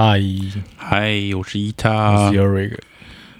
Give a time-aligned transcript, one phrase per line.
[0.00, 0.22] 嗨，
[0.76, 2.38] 嗨，我是伊我塔是。
[2.38, 2.78] Eric，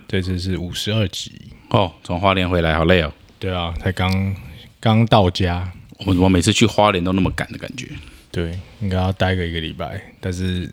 [0.08, 1.30] 这次是五十二集。
[1.68, 3.12] 哦，从花莲回来好累哦。
[3.38, 4.34] 对啊，才刚
[4.80, 7.86] 刚到家，我怎么每次去花莲都那么赶的感觉。
[8.32, 10.02] 对，应该要待个一个礼拜。
[10.18, 10.68] 但是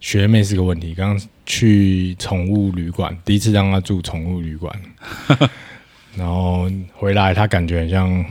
[0.00, 4.76] 学妹是个问题，刚去宠物旅馆，第一次让她住宠物旅馆，
[6.18, 8.24] 然后回来她感觉很像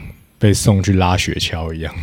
[0.44, 1.94] 被送去拉雪橇一样，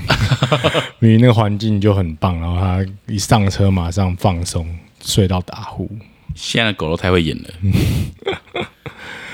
[0.97, 4.67] 明明那个环境就很棒，然后他一上车马上放松，
[5.05, 5.87] 睡到打呼。
[6.33, 7.49] 现在的狗都太会演了，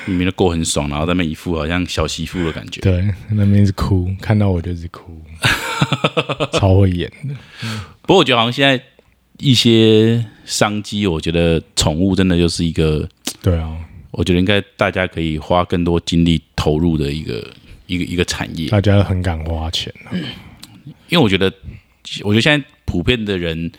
[0.06, 2.82] 明明的狗很爽，然后在那边一副好像小媳妇的感觉。
[2.82, 5.22] 对，那边是哭，看到我就是哭，
[6.60, 7.34] 超会演的。
[8.02, 8.84] 不过我觉得好像现在
[9.38, 13.08] 一些商机，我觉得宠物真的就是一个，
[13.42, 13.74] 对啊，
[14.12, 17.50] 我觉得应该大家可以花更多精力投入的一个
[17.88, 18.70] 一个一个产业。
[18.70, 20.14] 大家很敢花钱啊。
[21.10, 21.52] 因为我觉得，
[22.24, 23.72] 我觉得现在普遍的人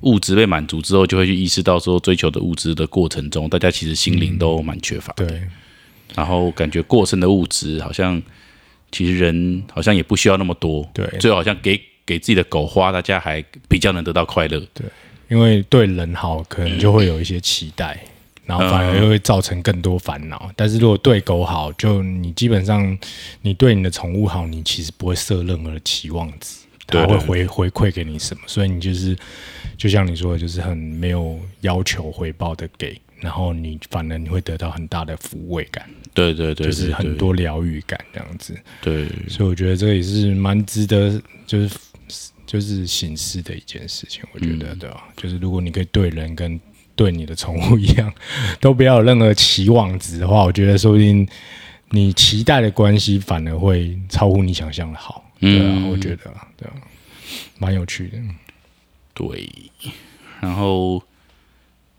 [0.00, 5.12] 物质被满足之后，就会去意识到说，追求的物质的过程中，大家其实心灵都蛮缺乏。
[5.14, 5.42] 对，
[6.14, 8.20] 然后感觉过剩的物质好像，
[8.90, 10.88] 其实人好像也不需要那么多。
[10.92, 14.58] 对最后好像给给自己的狗花，大家还比较能得到快乐。
[14.74, 14.86] 对
[15.28, 18.01] 因为对人好，可能就会有一些期待，
[18.52, 20.50] 然后反而又会造成更多烦恼。
[20.54, 22.98] 但是如果对狗好，就你基本上
[23.40, 29.16] 你对你的宠物好，你其实不会设任何的期望值，它会回回馈给你什么，所以你就是
[29.78, 38.54] 就像你说的，就是很没有要求回报的给，然后你反而你会得到很大的抚慰感，对对对，就是很多疗愈感这样子。
[38.82, 39.08] 对。
[39.28, 41.76] 所以我觉得这也是蛮值得，就是
[42.44, 44.22] 就是醒思的一件事情。
[44.34, 46.60] 我觉得，对吧、就是如果你可以对人跟
[46.94, 48.12] 对你的宠物一样，
[48.60, 51.26] 都不要有任何期望值的话，我觉得说不定
[51.90, 55.24] 你期待的关系反而会超乎你想象的好。
[55.40, 56.74] 对啊，嗯我觉得啊，对啊，
[57.58, 58.18] 蛮有趣的。
[59.14, 59.48] 对，
[60.40, 61.02] 然后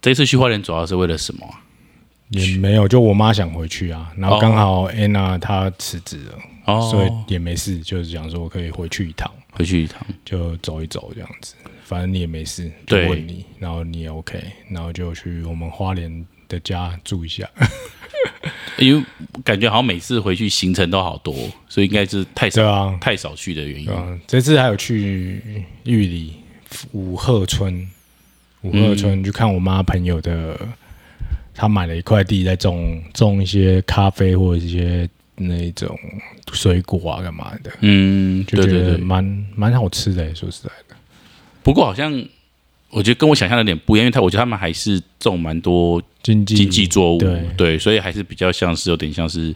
[0.02, 1.60] 这次去花莲主要是为了什么啊？
[2.30, 9.30] 也没有，就我妈想回去啊，然后刚好安娜她辞职了，哦，所以也没事，就是想说我可以回去一趟。
[9.52, 10.02] 回去一趟。
[10.26, 11.54] 就走一走这样子，
[11.94, 17.48] 反正你也没事，就对问你，然后你也 OK，然后就去我们花莲的家住一下。
[18.80, 19.06] 因为
[19.44, 21.36] 感觉好像每次回去行程都好多，
[21.70, 23.96] 所以应该是太少、对啊，太少去的原因对。
[23.96, 25.40] 啊，这次还有去
[25.84, 26.34] 玉里
[26.94, 27.88] 五鹤村，
[28.64, 30.60] 五鹤村去看我妈朋友的，
[31.54, 35.96] 他买了一块地，在种种一些咖啡或者一些那种
[36.52, 38.72] 水果啊，干嘛的，嗯，就觉。
[38.72, 39.24] 得蛮
[39.56, 40.96] 蛮好吃的，说实在的。
[41.64, 42.12] 不过好像
[42.90, 47.20] 我觉得跟我想象的有点不一样，因为他我觉得他们还是种蛮多经济经济作物，
[47.58, 49.56] 对所以还是比较像是有点像是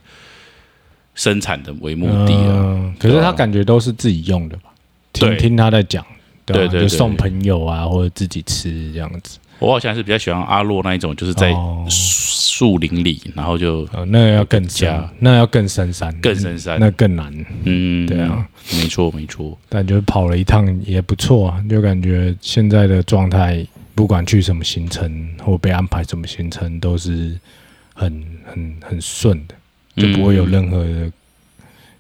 [1.14, 2.48] 生产的为目的啊。
[2.48, 4.72] 嗯，可是他感觉都是自己用的吧？
[5.14, 6.06] 听听他在讲，
[6.46, 9.38] 对吧对对对就送朋友啊，或者自己吃这样子。
[9.60, 11.86] 我好像是比较喜欢阿洛那一种，就是在哦。
[11.90, 16.80] 树林里，然后就呃，那要更深家，那要更深山，更深山。
[16.80, 17.32] 那更难。
[17.66, 23.64] 嗯，对啊，没错没错，但就是跑了一趟也不错啊，就感觉现在的状态，
[23.94, 27.40] 不管去什么行程或被安排什么行程，都是
[27.94, 29.54] 很很很顺的，
[29.96, 31.12] 就不会有嗯任何的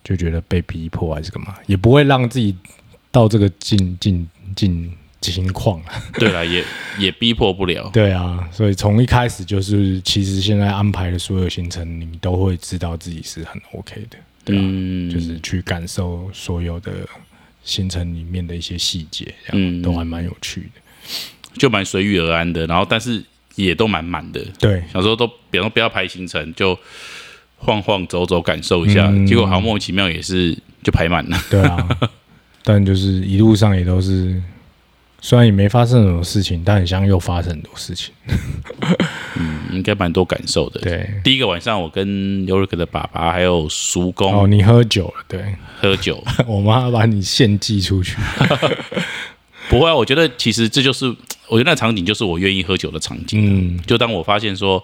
[0.03, 2.55] 就觉得被逼迫还是干嘛，也不会让自己
[3.11, 4.91] 到这个境境境
[5.21, 5.93] 情况啊。
[6.13, 6.63] 对了，也
[6.97, 7.89] 也逼迫不了。
[7.93, 16.91] 对啊，所以从一开始就是，其实现在安排的所有行程，你都会知道自己是很 OK 的，对啊，嗯，就是去感受所有的
[17.63, 20.81] 行程里面的一些细节，这样、嗯都还蛮有趣的。
[21.57, 23.23] 就蛮随遇而安的，然后但是
[23.55, 24.39] 也都蛮满的。
[24.59, 26.77] 对，有时候都，比方说不要排行程，就
[27.57, 31.37] 晃晃走走感受一下，嗯结果好像莫名其妙也是就排满了。
[31.49, 31.97] 对啊，
[32.63, 34.39] 但就是一路上也都是，
[35.19, 38.13] 虽然也没发生什么事情，但很像又发生很多事情。
[39.39, 40.79] 嗯，应该蛮多感受的。
[40.81, 48.15] 对，第一个晚上，我跟尤瑞克的爸爸还有叔公哦，你喝酒了，对喝酒， 我妈把你献祭出去。
[49.69, 51.05] 不会啊，我觉得其实这就是，
[51.49, 53.75] 我觉得那场景就是我愿意喝酒的场景。
[53.75, 54.81] 嗯就当我发现说，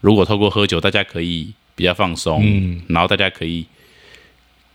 [0.00, 3.66] 如果透过喝酒，大家可以比较放松，嗯，然后大家可以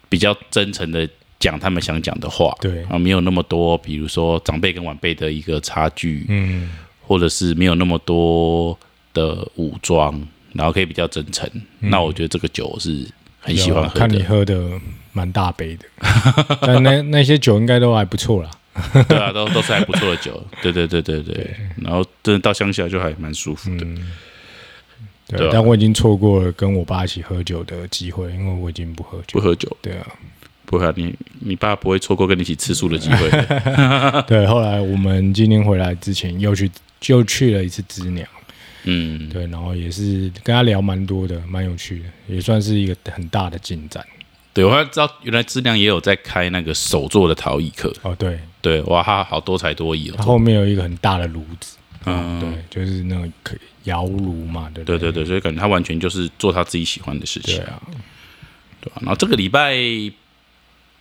[0.09, 1.07] 比较真诚的
[1.43, 6.69] 讲他们想讲的话，对，啊，没有那么多，比如说长辈跟晚辈的一个差距，嗯
[7.05, 8.79] 或者是没有那么多
[9.13, 11.49] 的武装，然后可以比较真诚。
[11.79, 13.05] 那我觉得这个酒是
[13.41, 14.79] 很喜欢喝的看你，喝的
[15.11, 15.85] 蛮大杯的，
[16.61, 18.49] 但那那些酒应该都还不错啦。
[19.07, 21.55] 对啊，都都是还不错的酒， 对对对对对。
[21.75, 24.11] 然后真的到乡下就还蛮舒服的，嗯，
[25.27, 29.39] 对，但我已经错过了跟我爸一起喝酒的机会，因为我已经不喝酒。
[29.39, 29.69] 不喝酒。
[29.81, 30.07] 对啊，
[30.73, 33.29] 不会啊，你你爸不会错过跟你一起吃素的机会。
[34.25, 36.69] 对，后来我们今天回来之前又去
[37.07, 38.25] 又去了一次知鸟，
[38.85, 44.03] 嗯，对，然后也是跟他聊蛮多的，蛮有趣的，也算是一个很大的进展。
[44.51, 47.93] 对，我还知道原来质量也有在开那个手做的陶艺课。
[48.01, 50.15] 哦，对，对，哇，他好多才多艺哦。
[50.17, 53.55] 它后面有一个很大的炉子，嗯，对，就是那种可
[53.85, 57.81] 窑炉嘛，对对对对对，所以感觉他完全就是做他自己喜欢的事情，对啊，
[58.81, 58.97] 对啊？
[59.01, 59.75] 然后这个礼拜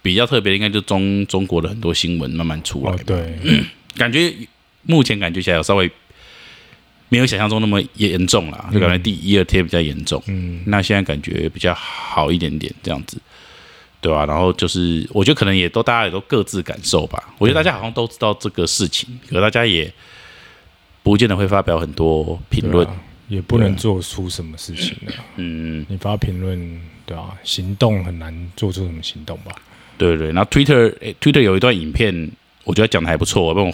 [0.02, 3.38] 比较特别的，应该就中中国的很多新闻慢慢出来哦，对，
[3.96, 4.34] 感觉
[4.82, 5.90] 目前感觉起来有稍微
[7.08, 13.16] 没有想象中那么严重啦，就感觉第一二天比较严重，嗯，那现在感觉比较好一点点这样子，
[14.00, 19.92] 对吧、然后就是我觉得可能也都大家也都各自感受吧，我觉得大家好像都知道这个事情，可大家也
[21.02, 22.96] 不见得会发表很多评论，啊
[23.28, 25.12] 也不能做出什么事情的。
[25.36, 29.52] 嗯，你发评论，对啊，行动很难做出什么行动吧？
[29.98, 30.32] 对对。
[30.32, 32.30] 然后 Twitter 诶 Twitter 有一段影片，
[32.64, 33.72] 我觉得讲的还不错，我帮我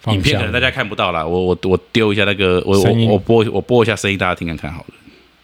[0.00, 4.94] 放影片可能大家看不到啦，我我我丢一下那个，我我我播我播一下声音，大家听看看好了。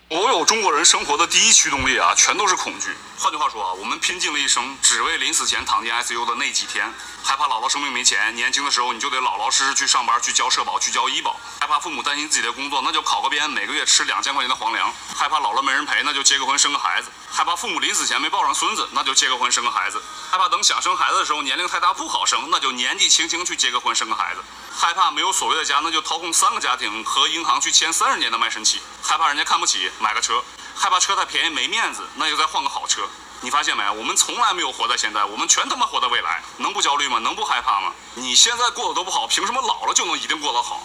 [0.09, 2.89] 所有中国人生活的第一驱动力啊，全都是恐惧。
[3.23, 6.91] 换句话说啊，我们拼尽了一生，只为临死前躺进 ICU 的那几天。
[7.23, 11.39] 害怕姥姥生病没钱，年轻的时候你就得老老实实去上班，去交社保，去交医保。
[11.61, 14.91] 害怕父母担心自己的工作，那就考个编，每个月吃两千块钱的皇粮。
[15.15, 17.11] 害怕老了没人陪，那就结个婚生个孩子。
[17.31, 20.03] 害怕父母临死前没抱上孙子，那就结个婚生个孩子。
[20.31, 24.41] 害怕等想生孩子的时候年龄太大不好生，那就年纪轻轻去结个婚生个孩子。
[24.73, 28.81] 害怕没有所谓的家，那就掏空三个家庭和银行去签三十年的卖身契。
[29.03, 30.43] 害怕人家看不起，买个车。
[30.81, 33.03] 害怕车太便宜没面子，那就再换个好车。
[33.43, 33.83] 你发现没？
[33.91, 36.41] 我们从来没有活在现在，我们全他妈活在未来。
[36.57, 37.19] 能不焦虑吗？
[37.19, 37.93] 能不害怕吗？
[38.15, 40.81] 你现在过得都不好，凭什么老了就能一定过得好？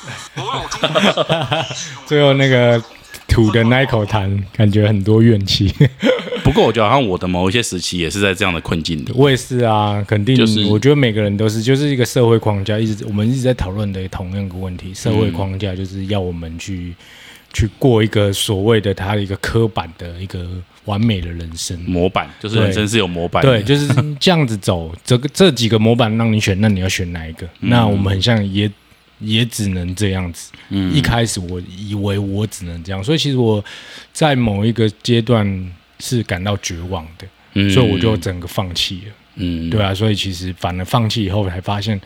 [0.36, 0.80] 我有中
[2.06, 2.82] 最后那个
[3.28, 5.74] 吐的那一口痰，感觉很多怨气。
[6.42, 9.12] 不过我觉得好像我的某一些时期也是在这样的困境里。
[9.14, 16.94] 我也是啊，肯定，就是我觉得每个人都是，就是一个社会框架，一直我们一直在讨论的同样一个问题，社会框架就是要我们去
[17.52, 20.46] 去过一个所谓的他的一个刻板的一个
[20.84, 21.78] 完美的人生。
[21.80, 23.86] 模板就是人生是有模板的，对，就是
[24.20, 24.94] 这样子走。
[25.04, 27.48] 这个这几个模板让你选，那你要选哪一个？
[27.60, 28.70] 那我们很像也
[29.18, 30.52] 也只能这样子。
[30.68, 33.64] 嗯一开始我以为我只能这样，所以其实我
[34.12, 39.12] 在某一个阶段是感到绝望的，嗯所以我就整个放弃了。
[39.36, 42.00] 嗯对啊，所以其实反而放弃以后才发现，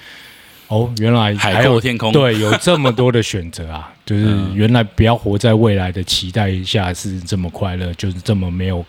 [0.71, 3.93] 哦，原来海阔天空对，有这么多的选择啊！
[4.07, 8.85] 就是原来不要活在未来的期待下是这么快乐，就是这么没有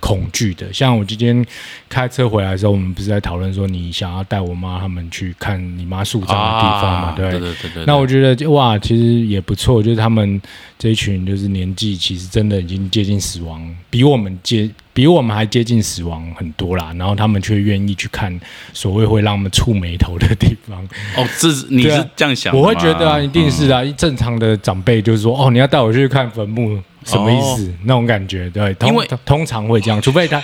[0.00, 0.72] 恐惧的。
[0.72, 1.44] 像我今天
[1.88, 7.08] 开车回来的时候，我们不是在讨论说，你想要带我妈他们去看你妈树葬的地方嘛？
[7.08, 7.84] 啊对对对。
[7.86, 10.40] 那我觉得哇，其实也不错，就是他们
[10.78, 16.92] 这一群就是年纪其实真的已经接近死亡，比我们接比我们还接近死亡很多啦。
[16.96, 18.38] 然后他们却愿意去看
[18.72, 20.82] 所谓会让他们触眉头的地方。
[21.16, 22.56] 哦，这是你是这样想？
[22.56, 27.72] 我会觉得啊，一定是啊，嗯正常的长辈就是说，哦，你要带我去看坟墓，什么意思？
[27.84, 30.36] 那种感觉，对，通因为通常会这样，除非他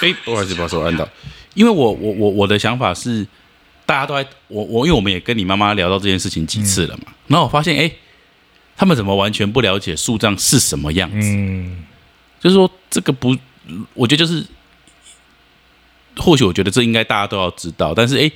[0.00, 1.06] 哎，不好意思，不好意思，我按到，
[1.54, 3.26] 因为我我我我的想法是，
[3.84, 7.90] 大家都在我我，因为我们也跟你妈妈聊到这件事情几次了嘛，然后我发现，哎，
[8.76, 11.28] 他们怎么完全不了解树葬是什么样子？
[11.28, 11.84] 嗯，
[12.40, 13.36] 就是说，这个不，
[13.94, 14.44] 我觉得就是，
[16.16, 18.30] 或许我觉得这应该大家都要知道，但是哎，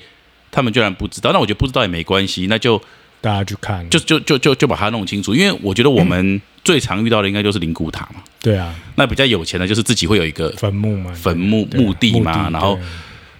[0.51, 2.81] 他们居然不知道，那我觉得不知道也没关系，那就
[3.23, 12.77] 大家去看，就就就就就把它弄清楚，因为我觉得我们最常遇到的应该就是灵骨塔嘛，对啊，那比较有钱的就是自己会有一个坟墓嘛，坟墓墓地嘛，然后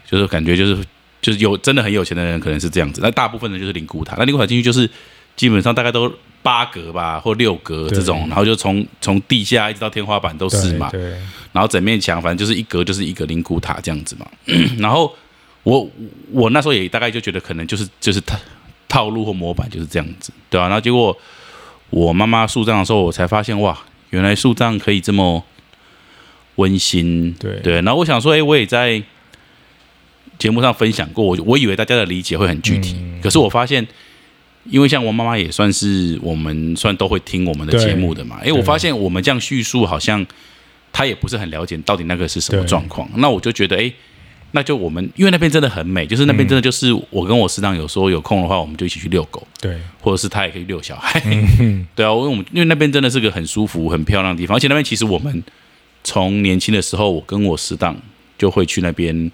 [0.10, 0.78] 就是感觉就是
[1.22, 4.90] 就是有真的很有钱的人可能是这样子，那大部分人就是灵骨塔，那灵骨塔进去就是
[5.36, 6.10] 基本上大概都
[6.42, 11.10] 八格吧或六格这种，然后就从从地下一直到天花板都是嘛，对对，
[11.52, 14.26] 然后整面墙反正就是一格就是一个灵骨塔这样子嘛，
[14.80, 15.14] 然后
[15.64, 15.90] 我
[16.32, 18.38] 我那时候也大概就觉得可能就是就是套
[18.94, 21.18] 套路或模板就是这样子，对吧、然后结果
[21.90, 23.76] 我妈妈树葬的时候，我才发现哇，
[24.12, 25.44] 原来树葬可以这么
[26.58, 27.82] 温馨，对对。
[27.82, 29.02] 然后我想说，哎，我也在
[30.38, 33.88] 节目上分享过，我我以为大家的理解会很具体，嗯可是我发现。
[34.72, 40.26] 因为像我妈妈也算是我们算都会听我们的节目的嘛，哎，我发现我们这样叙述好像
[40.94, 43.06] 她也不是很了解到底那个是什么状况。
[43.18, 43.92] 那我就觉得，哎，
[44.56, 51.22] 那就我们因为那边真的很美，就是那边真的就是我跟我师长有时候有空的话，我们就一起去遛狗，对，或者是他也可以遛小孩。
[51.60, 51.86] 嗯。
[51.96, 55.44] 对啊，因为我们因为那边真的是个很舒服、很漂亮的地方，而且那边其实我们
[56.04, 58.00] 从年轻的时候，我跟我师长
[58.38, 59.32] 就会去那边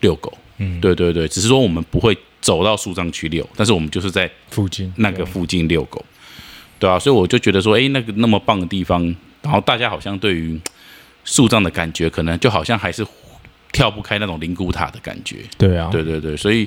[0.00, 0.32] 遛狗。
[0.58, 0.80] 嗯。
[0.80, 6.04] 对对对，只是说我们不会走到树葬去遛，但是我们就是在附近那个附近遛狗，
[6.78, 9.02] 对啊，所以我就觉得说，哎，那个那么棒的地方，
[9.42, 10.60] 然后大家好像对于
[11.24, 13.04] 树葬的感觉，可能就好像还是
[13.72, 15.38] 跳不开那种灵骨塔的感觉。
[15.58, 16.64] 对啊，对对对，所以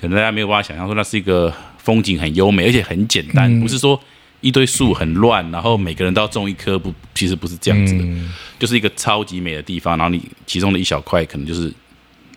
[0.00, 3.60] 可能大家没有办法想象说那是一个风景很优美，而且很简单，嗯。
[3.60, 3.98] 不是说
[4.42, 8.32] 一堆树很乱，然后每个人都要种一棵，不，其实不是这样子的，嗯。
[8.58, 11.72] 就是一个超级美的地方，然后你其中的一小块可能就是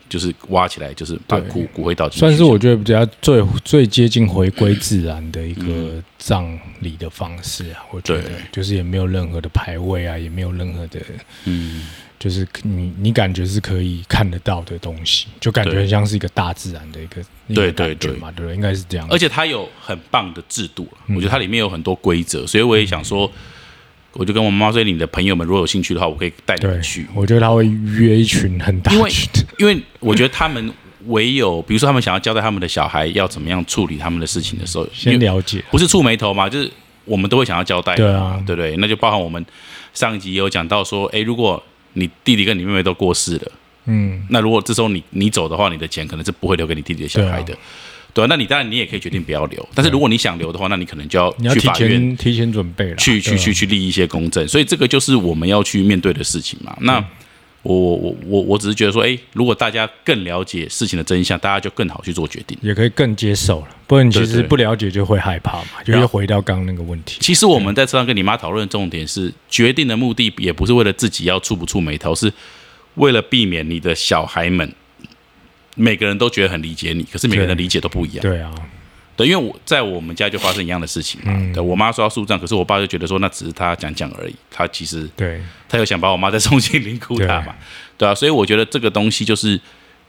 [0.09, 7.85] 就是挖起来，就是把骨骨灰倒进去，算是我觉得比较最最接近回归自然的一个葬礼的方式啊。
[7.91, 10.99] 我觉得就是也没有任何的排位啊，也没有任何的，
[11.45, 11.83] 嗯，
[12.17, 17.21] 就是你你感觉是可以看得到的东西，就感觉像是一个大自然的一个
[17.53, 18.55] 对对对嘛，对不对？
[18.55, 19.07] 应该是这样。
[19.09, 23.31] 而且它有很棒的制度，嗯我觉得它里面有很多规则，所以我也想说，
[24.13, 30.71] 我就跟我妈妈说，你的朋友们如果有兴趣的话，我可以带你们去，，我觉得他会约一群很大因为群的，因为我觉得他们
[31.05, 35.63] 唯有，比如说他们想要交代他们的小孩要怎么样处理他们的事情的时候，先了解。
[35.69, 36.69] 不是触眉头嘛，就是
[37.05, 38.75] 我们都会想要交代，对啊对不对？
[38.77, 39.43] 那就包含我们
[39.93, 41.61] 上一集也有讲到说，诶，如果
[41.93, 43.51] 你弟弟跟你妹妹都过世了，
[43.85, 47.45] 嗯，那如果这时候你你走的话，你的钱可能是不会留给你弟弟的小孩的。
[47.45, 47.59] 对啊，
[48.27, 56.75] 那你当然你也可以决定不要留，但是如果你想留的话，那你可能就要你要提去法院前提前准备了，去去去去立一些公证，所以这个就是我们要去面对的事情嘛。
[56.81, 57.03] 那
[57.61, 62.57] 我我我我我只是觉得说，哎，如果大家更了解事情的真相，大家就更好去做决定。
[62.61, 63.67] 也可以更接受了。
[63.85, 67.17] 不然其对对实不了解就会害怕嘛，就然后又回到刚刚那个问题。
[67.19, 72.31] 其实我们在车上跟你妈讨论的重点是，决定的目的也不是为了自己要触不触眉头，是
[72.95, 74.73] 为了避免你的小孩们
[75.79, 78.21] 每个人都觉得很理解你，可是每个人的理解都不一样。
[78.21, 78.51] 对啊，
[79.15, 81.31] 对，因为我在我们家就发生一样的事情嘛。
[81.33, 87.55] 嗯对我妈说要树葬，可是我爸就觉得说那只是他讲讲而已，他其实对他又想把我妈再送进灵骨塔对嘛，
[87.97, 89.59] 对啊，所以我觉得这个东西就是，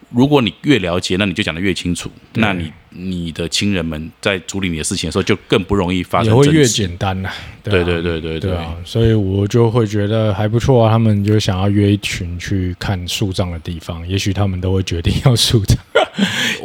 [0.09, 6.65] 如果你越了解，那你就讲的越清楚，那你你的亲人们在处理你的事情的时候，就更不容易发生也会越。
[6.65, 7.33] 简单啦。
[7.63, 10.91] 对啊对对对对啊，所以我就会觉得还不错啊。
[10.91, 15.77] 他们就想要约一群去看树葬的地方，也许他们都会决定要树葬，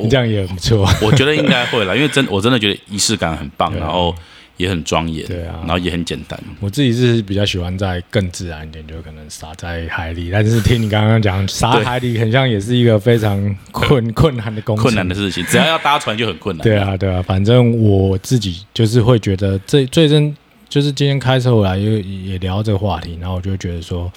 [0.02, 0.88] 你 这样也很不错。
[1.02, 4.16] 我觉得应该会啦，因为真我真的觉得仪式感很棒，然后
[4.58, 6.40] 也很庄严，对啊然后也很简单。
[6.60, 10.30] 我自己是比较喜欢在更自然一点，就可能撒在海里。
[10.32, 16.64] 但是听你刚刚讲，撒在海里很像也是一个非常困 困难的工程，困难的事情，只要要搭船就很困难。
[16.64, 20.36] 对啊，对啊，反正我自己就是会觉得最最真
[20.70, 24.12] 就是今天开车回来也也聊这个话题，然后我就觉得说，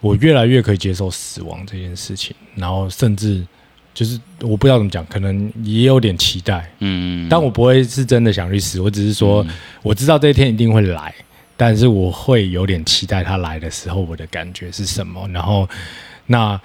[0.00, 3.44] 我越来越可以接受死亡这件事情，然后甚至
[3.94, 9.46] 就是我不知道怎么讲，可能也有点期待，嗯，但我不会是真的想去死，我只是说
[9.82, 11.14] 我知道这一天一定会来，
[11.56, 15.68] 但是我会有点期待他来的时候我的感觉是什么，然后
[16.26, 16.60] 那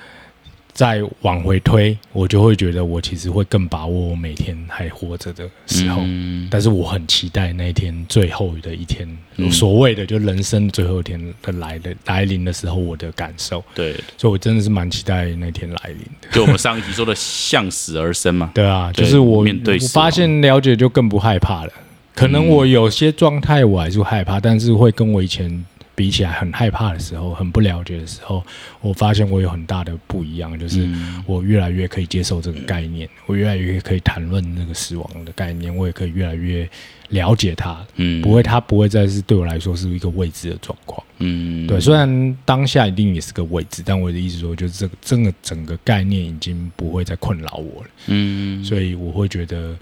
[0.77, 6.47] 再往回推，我就会觉得我其实会更把握我每天还活着的时候，嗯。
[6.51, 9.51] 但是我很期待那一天最后的一天，嗯。
[9.51, 16.29] 所谓的就人生最后一天的来的来临的时候，我的感受，对，所以我真的是蛮期待那天来临的。
[16.31, 18.51] 就我们上一集说的向死而生嘛。
[18.53, 21.73] 对啊，就是我我发现了解就更不害怕了。
[22.13, 25.65] 可能我有些状态我还是害怕，但是会跟我以前
[25.97, 28.45] 比起来很害怕的时候，很不了解的时候，
[28.81, 36.69] 我发现我有很大的不一样，就是嗯我越来越可以接受这个概念，我越来越可以谈论那个死亡的概念，我也可以越来越
[37.09, 41.03] 了解它，嗯，不会，它不会再是对我来说是一个未知的状况。
[41.17, 47.89] 嗯，对，虽然当下一定也是个未知，但我的意思说，就是这个这个整个概念已经不会再困扰我了。
[48.05, 49.75] 嗯，所以我会觉得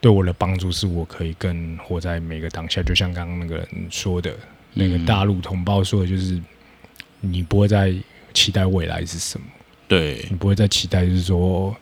[0.00, 4.34] 对我的帮助是我可以更活在每个当下，就像刚刚那个人说的，
[4.74, 6.40] 那个大陆同胞说的，就是
[7.20, 7.94] 你不会再
[8.32, 9.46] 期待未来是什么，
[9.86, 11.74] 对，你不会再期待就是说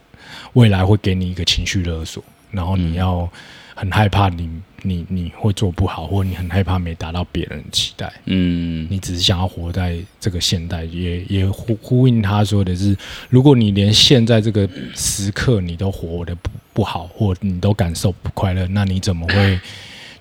[0.55, 3.31] 未来会给你一个情绪勒索，然后你要
[3.75, 4.51] 很害怕你
[4.83, 8.13] 你你会做不好，或你很害怕没达到别人的期待。
[8.27, 12.97] 嗯，你只是想要活在这个现代，也也呼呼应他说的是，
[13.29, 19.61] 如果你连现在这个时刻你都活得不不好，或你都感受不快乐，那你怎么会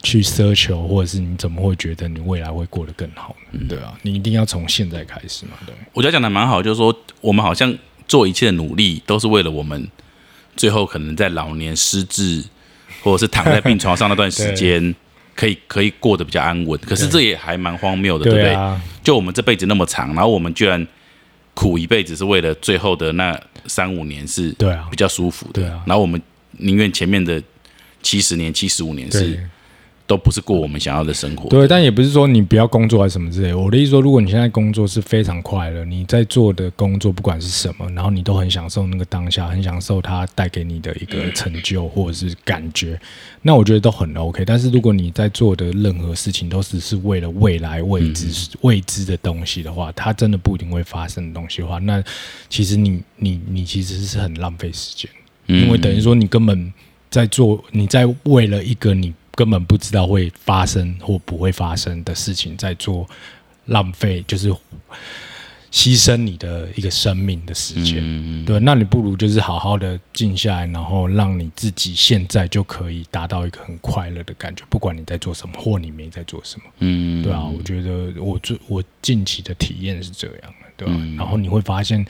[0.03, 3.59] 去奢求，或者是你怎么会觉得你未来会过得更好呢？
[3.67, 5.75] 对啊，你一定要从现在开始嘛，对。
[5.93, 7.75] 我觉得讲的蛮好，就是说我们好像
[8.07, 9.87] 做一切的努力都是为了我们
[10.55, 12.43] 最后可能在老年失智，
[13.01, 14.93] 或者是躺在病床上那段时间。
[15.35, 18.53] 可以可以过得比较安稳，可是这也还蛮荒谬的，对不对？
[18.53, 20.85] 啊，就我们这辈子那么长，然后我们居然
[21.53, 25.61] 苦一辈子，是为了最后的那三五年是对啊比较舒服的。
[25.61, 26.21] 对啊然后我们
[26.57, 27.41] 宁愿前面的
[28.03, 29.39] 七十年、七十五年是对
[30.09, 31.47] 都不是过我们想要的生活。
[31.49, 33.53] 对，但也不是说你不要工作还是什么之类。
[33.53, 42.99] 我的意思说，如果你现在工作是非常快乐，你在做的工作不管是什么，然后你都很享受那个当下，很享受它带给你的一个成就或者是感觉，
[43.43, 44.43] 那我觉得都很 OK。
[44.43, 52.03] 但是如果你在做的任何事情都只是为了未来未知、 未知的东西的话，它真的不一定会发生的东西的话，那
[52.49, 55.07] 其实你你你其实是很浪费时间，
[55.45, 56.73] 因为等于说你根本
[57.11, 59.13] 在做，你在为了一个你。
[59.39, 63.07] 根本不知道会发生或不会发生的事情，在做
[63.67, 64.51] 浪费，就是
[65.71, 68.03] 牺牲你的一个生命的时间。
[68.43, 76.65] 对，那你不如就是好好的静下来，然后让你自己现在就可以达到一个很快乐的感觉，不管你在做什么或你没在做什么。
[76.79, 80.93] 嗯，对啊，我觉得我最我近期的体验是这样的，对吧？
[81.17, 82.05] 然后你会发现，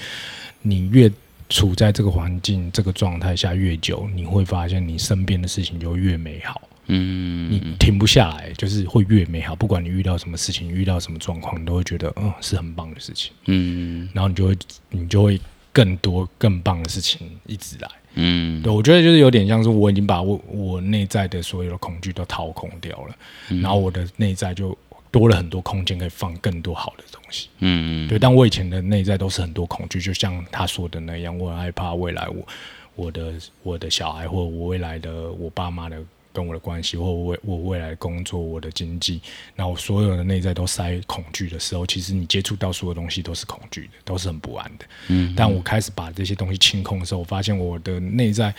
[0.63, 1.11] 你越
[1.47, 6.59] 处在这个环境、这个状态下越久，你会发现你身边的事情就越美好。
[6.91, 9.55] 嗯，你停不下来，就是会越美好。
[9.55, 13.31] 不管你遇到什么事情，遇到什么状况，你都会觉得，嗯，是很棒的事情。
[13.45, 14.57] 嗯，然后你就会，
[14.89, 15.39] 你就会
[15.71, 17.87] 更多更棒的事情一直来。
[18.15, 23.15] 嗯，对，我觉得就是有点像是我已经把我我内在的所有的恐惧都掏空掉了，
[23.61, 24.75] 然后我的内在就
[25.11, 27.49] 多了很多空间可以放更多好的东西。
[27.59, 32.47] 嗯，对，但我以前的内在都是很多恐惧，就像他说的那样，我很害怕未来我
[32.95, 36.03] 我的我的小孩或我未来的我爸妈的。
[36.39, 39.19] 跟我的关系，或未我未来的工作，我的经济，
[39.57, 44.85] 然后所有的内在都塞恐惧的时候，其实你接触到所有东西都是恐惧的，都是很不安的。
[45.09, 48.55] 嗯，但我开始把这些东西清空的时候，我发现我的内在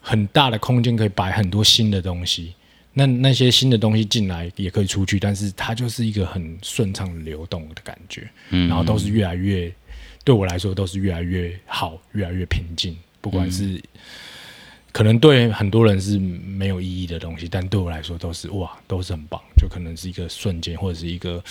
[0.00, 2.54] 很大的空间可以摆很多新的东西。
[2.92, 8.30] 那那些新的东西进来也可以出去，但是它就是一个很顺畅流动的感觉。
[8.50, 9.74] 嗯，然后都是越来越
[10.22, 13.82] 对我来说都是越来越好，越来越平静，不管是。
[14.94, 19.42] 可能对很多人是没有意义的东西，但对我来说都是哇，都是很棒。
[19.58, 21.42] 就可能是一个瞬间，或者是一个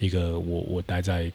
[0.00, 1.30] 一个我我待在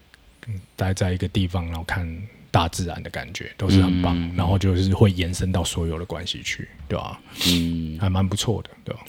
[0.76, 2.06] 待在一个地方，然后看
[2.50, 4.14] 大自然的感觉，都是很棒。
[4.36, 7.18] 然后就是会延伸到所有的关系去，对吧？
[7.46, 9.00] 嗯，还蛮不错的，对吧？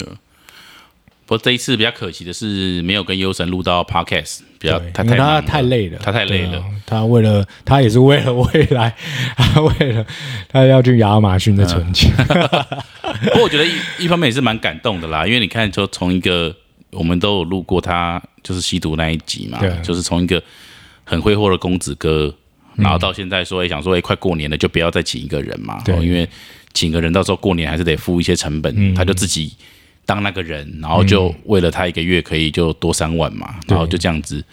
[1.30, 6.66] 不过这一次比较可惜的是，没有跟优神录到 podcast，比较他他太累了，他太累了。
[6.88, 8.96] 他为了他也是为了 未来，
[9.38, 10.04] 他为了
[10.48, 12.12] 他要去亚马逊的存钱。
[13.30, 16.56] 不过我觉得一一方面也是蛮感动的啦，因为你看，就从一个
[16.90, 20.42] 我们都有录过他就是吸毒那一集嘛，就是从一个
[21.04, 22.34] 很挥霍的公子哥，
[22.76, 26.28] 然后到现在说也想说，哎，快过年了，就不要再请一个人嘛，因为
[26.74, 29.54] 请个人到时候过年还是得付一些成本，他就自己。
[30.10, 34.44] 当那个人，然后就为了他一个月可以就多三万嘛，然后就这样子，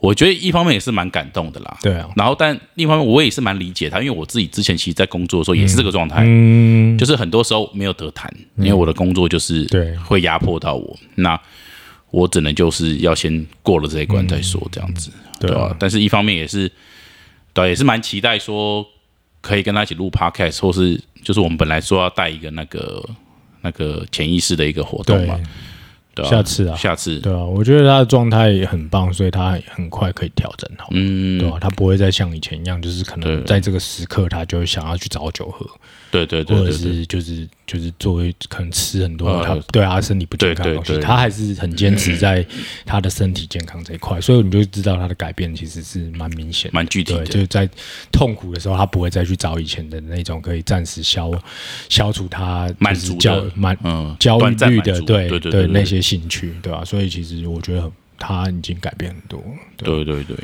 [0.00, 1.76] 我觉得一方面也是蛮感动的啦。
[1.82, 9.94] 对啊，然后但另一方面我也是蛮理解他，因为我自己之前其实，在工作的时候也是这个状态，嗯，就是很多时候没有得谈，因为我的工作就是对。
[9.98, 11.38] 会压迫到我，那
[12.10, 15.76] 我只能就是要先过了这一关再说，这样子，对吧？
[15.78, 16.72] 但是一方面也是，
[17.52, 18.86] 对，也是蛮期待说
[19.42, 23.06] 可以跟他一起录 podcast，或是就是我们本来说要带一个那个。
[23.68, 25.38] 那个潜意识的一个活动嘛，
[26.24, 31.58] 下次啊，下次，对啊，我觉得他的状态也很棒，所以他很快可以调整好，嗯，对吧？
[31.60, 35.64] 他不会再像以前一样，就是可能在这个时刻，他就想要去找酒喝，
[36.10, 37.48] 对对对，或者是就是。
[37.68, 42.42] 就是作为可能吃很多，他对啊身体不健康的东西，他还是很坚持在
[42.86, 47.26] 他的身体健康这一块，所以你就知道他的改变其实是蛮明显、蛮具体的。
[47.26, 47.68] 就是在
[48.10, 51.30] 痛苦的时候，他不会再去找以前的那种可以暂时消
[51.90, 56.82] 消除他满足焦满嗯焦虑的对对对那些兴趣，对吧？
[56.82, 59.44] 所以其实我觉得他已经改变很多。
[59.76, 60.34] 对对对，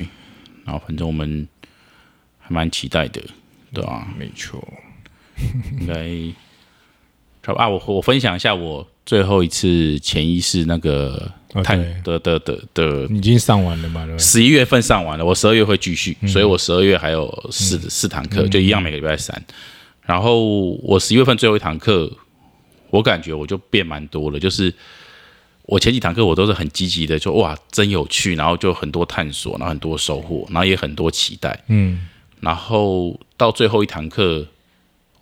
[0.66, 1.48] 然后反正我们
[2.38, 3.22] 还蛮期待的，
[3.72, 4.07] 对吧？
[4.18, 4.62] 没错，
[5.81, 6.35] 应该。
[7.57, 11.31] 啊，我我分享一下我最后一次潜意识那个
[11.62, 14.09] 探的的的的，已经上完了吗？
[14.18, 19.44] 十一月份上完了，我十二月会继续，所以我十二月还有四四堂课，就一样每个礼拜三。
[20.07, 20.42] 然后
[20.83, 22.11] 我十一月份最后一堂课，
[22.88, 24.73] 我感觉我就变蛮多了，就是
[25.66, 32.09] 我前几堂课我都是很积极的，就哇真有趣，然后就很多探索，然后很多收获，然后也很多期待，嗯，
[32.40, 34.47] 然后到最后一堂课，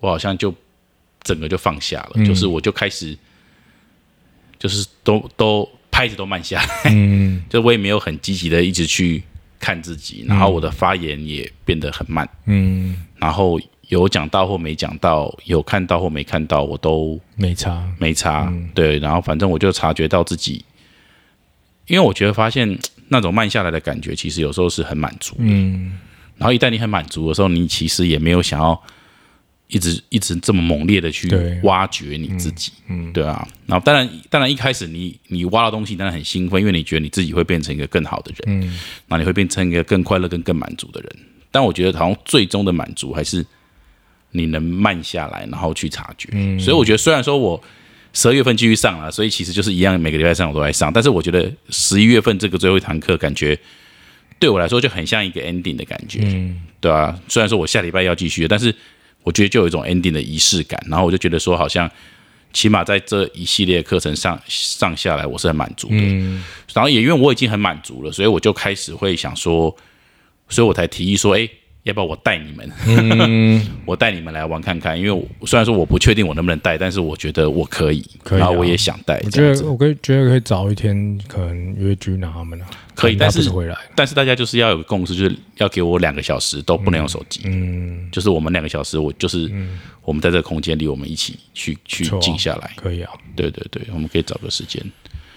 [0.03, 0.53] 我好像就。
[1.25, 3.17] 整个就放下了，就是我就开始，
[4.59, 9.23] 就是都都拍子都慢下来，嗯， 就我也没有很积极的一直去
[9.57, 20.65] 看自己，然后我的发言也变得很慢，嗯，然后有讲到或没讲到，有看到或没看到，我都没差没差，对，然后反正我就察觉到自己，
[21.87, 25.97] 因为我觉得发现那种慢下来的感觉，其实有时候是很满足，嗯，
[26.35, 28.83] 然后一旦你很满足的时候，你其实也没有想要。
[29.67, 31.27] 一直一直这么猛烈的去
[31.63, 33.47] 挖掘你自己，嗯，对啊。
[33.65, 41.15] 然后当然当然一开始你你挖到东西当然很兴奋，因为你觉得你自己会变成一个更好的人，嗯，那你会变成一个更快乐、更更满足的人。
[41.49, 43.45] 但我觉得好像最终的满足还是
[44.31, 46.29] 你能慢下来，然后去察觉。
[46.33, 47.63] 嗯，所以我觉得虽然说我
[48.13, 50.91] 十二月份继续上了，所以其实就是一样，每个礼拜三我都在上。
[50.93, 53.57] 但是我觉得十一月份这个最后一堂课，感觉
[54.39, 57.19] 对我来说就很像一个 ending 的感觉，嗯，对啊。
[57.27, 58.73] 虽然说我下礼拜要继续，但是
[59.23, 60.81] 我觉得就有一种 ending 的仪式感。
[60.89, 61.89] 然后我就觉得说，好像
[62.51, 65.95] 起码在这一系列课程上上下来，我是很满足的。
[65.97, 69.75] 嗯然后也因为我已经很满足了，所以我就开始会想说，
[70.49, 71.49] 所以我才提议说，哎，
[71.83, 72.71] 要不要我带你们？
[72.87, 79.29] 嗯， 我带你们来玩看看，因为我虽然说我不确定我能不能带，但是我觉得我可以，可以啊然后我也想带我。
[79.29, 89.51] 觉得我可以觉得可以早一天可能约居拿他们啊，可以但是是回来，但是大家就是要有个共识，就是要给我两个小时都不能用手机，嗯，就是我们两个小时，我就是
[90.03, 92.71] 我们在这个空间里，我们一起去去静下来。
[92.77, 94.81] 可以啊，对对对，我们可以找个时间。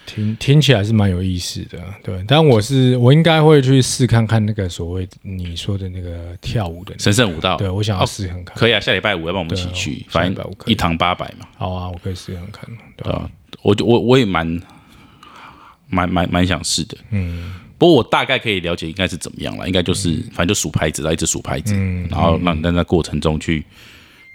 [0.07, 2.25] 听听起来是蛮有意思的，对。
[2.27, 8.57] 但我是我应该会去试看看那个所谓你说的那个跳舞的那个，神圣舞蹈，对我想要试看看。
[8.57, 13.31] 可以啊，下礼拜五要不我们一起去，下反正一堂八百嘛，好啊，我可以试看看，对啊，
[13.63, 14.47] 我我我也蛮
[15.89, 23.65] 蛮蛮蛮想试的，嗯，不过我大概可以了解应该是怎么样了，应该就是反正就数拍子，然后一直数拍子，嗯然后让在那过程中去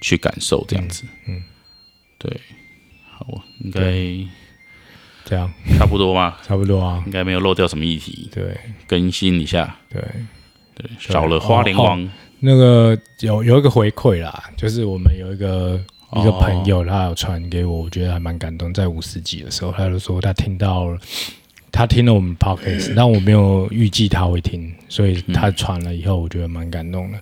[0.01, 1.41] 去感受这样子，嗯，
[2.17, 2.39] 对，
[3.09, 3.27] 好，
[3.63, 3.81] 应该
[5.25, 6.35] 这样差不多吗？
[6.43, 8.57] 差不多啊，应该没有漏掉什么议题，对
[8.87, 10.01] 更新一下，对。
[10.73, 15.77] 对，少了花莲王，那个有有一个回馈啦，就是我们有一个
[16.15, 18.73] 一个朋友，他有传给我，我觉得还蛮感动。
[18.73, 20.97] 在五十集的时候，他就说他听到了，
[21.73, 27.19] 他听了我们 podcast， 但我没有预计他会听，所以他传了以后，我觉得蛮感动的。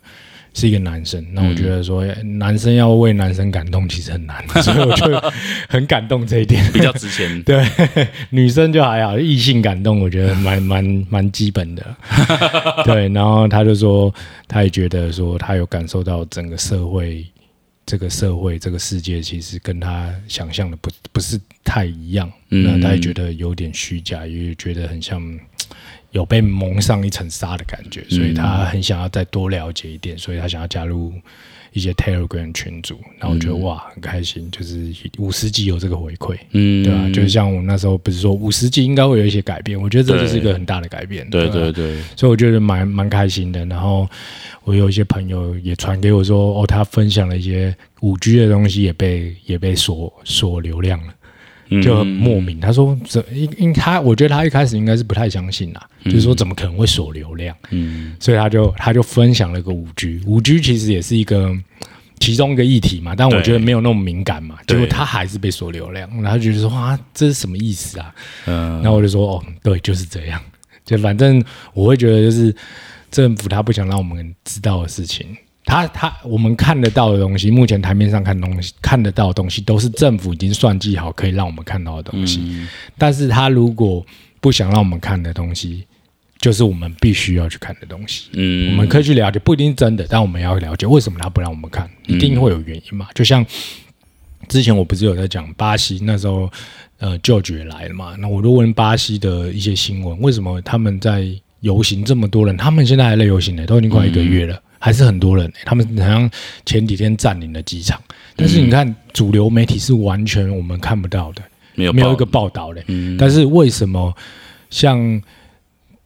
[0.54, 5.32] 是一个男生，那我觉得说男生要为男生感动其实很难， 所以我就
[5.68, 6.64] 很感动这一点。
[6.74, 7.66] 比较值钱， 对，
[8.30, 11.96] 女生就还好，异性感动我觉得蛮蛮蛮基本的。
[12.84, 14.14] 对，然后他就说，
[14.48, 17.26] 他也觉得说，他有感受到整个社会，
[17.86, 22.32] 这个社会这个世界其实跟他想象的不不是太一样。
[22.50, 25.22] 嗯那他也觉得有点虚假，也觉得很像
[26.12, 31.14] 有被蒙上一层纱的感觉，所以他很想要再多了解一点，所以他想要加入
[31.72, 33.00] 一些 Telegram 群组。
[33.20, 36.36] 然后我觉得、哇，很开心，就是五十集有这个回馈。
[36.52, 41.30] 嗯，对啊，就是像我那时候不是说五十集应该会有一些改变，我觉得这就是一个很大的改变。
[41.30, 43.64] 对对对，所以我觉得蛮蛮开心的。
[43.68, 44.10] 然后
[44.64, 51.14] 我有一些朋友也传给我说，哦，他分享了一些五 G 的东西也被也被锁锁流量了。
[51.70, 51.82] 嗯。
[51.82, 58.16] 就很莫名，他说这应应他，我觉得他一开始应该是不太相信啦，就是说怎么可能会锁流量，嗯。
[58.20, 61.56] 所以他就他就分享了个五 G，五 G 其实也是一个
[62.20, 68.14] 其中一个议题嘛，但我觉得没有那么敏感嘛，结果他还是被锁流量，然后就觉得说啊，这是什么意思啊？
[68.46, 68.82] 嗯。
[68.82, 70.42] 然后我就说哦，对，就是这样，
[70.86, 72.54] 就反正我会觉得就是
[73.10, 75.28] 政府他不想让我们知道的事情。
[75.70, 82.42] 他他我们看得到的东西，目前台面上看东西看得到的东西，都是政府已经算计好可以让我们看到的东西。
[82.98, 84.04] 但是他如果
[84.42, 85.86] 不想让我们看的东西，
[86.40, 88.30] 就是我们必须要去看的东西。
[88.34, 93.08] 嗯，我们可以去了解，不一定是真的，但我们要了解为什么他不让我们看，一定会有原因嘛。
[93.14, 93.46] 就像
[94.48, 96.50] 之前我不是有在讲巴西那时候，
[96.98, 101.28] 呃，舅舅也来了嘛，那我就问巴西的一些新闻，为什么他们在
[101.60, 104.60] 游行这么多人，他们现在还在游行呢，都已经快一个月了。
[104.80, 106.32] 还是很多人、他们好像
[106.66, 108.02] 前几天占领了机场，
[108.36, 111.44] 但是你看主流媒体是完全我们看不到的，
[111.76, 112.84] 没有没有一个报道嘞。
[112.88, 114.16] 嗯但是为什么
[114.70, 115.22] 像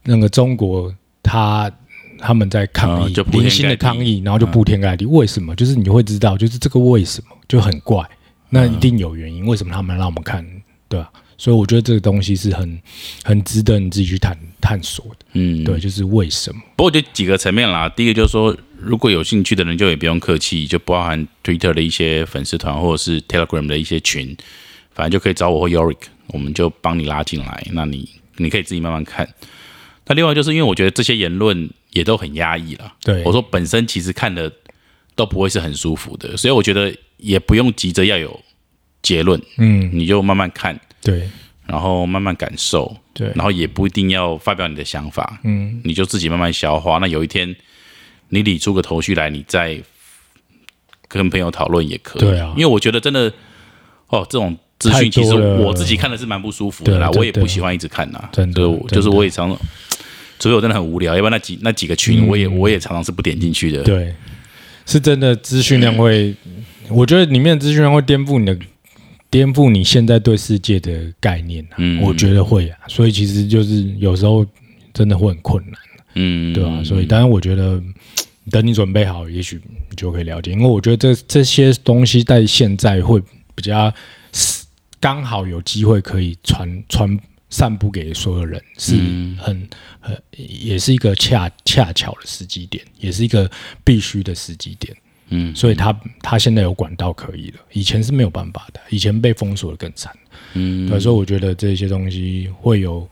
[0.03, 1.71] 那个中国，他
[2.17, 5.05] 他们在抗议，零星的抗议，然后就铺天盖地？
[5.05, 5.55] 为什么？
[5.55, 8.03] 就是你会知道，就是这个为什么就很怪，
[8.49, 9.45] 那一定有原因。
[9.45, 10.45] 为什么他们让我们看，
[10.87, 11.11] 对吧、
[11.43, 12.81] 所以我觉得这个东西是很
[13.21, 15.25] 很值得你自己去探探索的。
[15.33, 16.61] 嗯，对，就是为什么？
[16.77, 17.89] 不过就几个层面啦。
[17.89, 24.33] 第一个就是说，如果有兴趣的人，就也不用客气，就包含 Twitter 的一些粉丝团，或者是 Telegram 的一些群，
[24.93, 27.61] 反正就可以找我或 Yorick，我们就帮你拉进来。
[27.73, 29.27] 那你你可以自己慢慢看。
[30.07, 32.93] 那另外就是因为我觉得这些言论也都很压抑了。
[33.01, 34.49] 对我说本身其实看的
[35.13, 38.39] 都不会是很舒服的，所以我觉得也不用急着要有
[39.01, 41.29] 结论，嗯，你就慢慢看，对
[41.65, 46.97] 然后慢慢感受，对，然后也不一定要发表你的想法，嗯，你就自己慢慢消化。
[46.97, 47.55] 那有一天
[48.29, 49.81] 你理出个头绪来，你再
[51.07, 52.21] 跟朋友讨论也可以。
[52.21, 53.31] 对啊因为我觉得真的，
[54.07, 58.29] 哦，这种资讯其实我自己看的是蛮不舒服的啦，我也不喜欢一直看呐。
[58.33, 59.57] 真的就是我也常
[60.39, 63.81] 所以我真的很无聊，要不然那几那几个群，我也我也常常是不点进去的。
[63.83, 64.13] 对，
[64.85, 66.35] 是真的资讯量会，
[66.89, 68.57] 我觉得里面的资讯量会颠覆你的，
[69.33, 71.75] 颠覆你现在对世界的概念啊。
[71.77, 74.45] 嗯我觉得会啊，所以其实就是有时候
[74.93, 75.73] 真的会很困难，
[76.13, 77.81] 嗯，对吧、所以，当然我觉得
[78.51, 83.19] 等你准备好，也许你就可以了解，因为我觉得这这些东西在现在会
[83.55, 83.91] 比较
[84.99, 87.19] 刚好有机会可以传传
[87.49, 89.67] 散布给所有人，是嗯很
[89.99, 93.49] 很也是一个恰恰巧的时机点，也是一个
[93.83, 94.95] 必须的时机点。
[95.35, 100.13] 嗯所以他他现在有管道可以了，以前是没有办法的，以前被封锁的更惨。
[100.53, 103.07] 嗯对，所以我觉得这些东西会有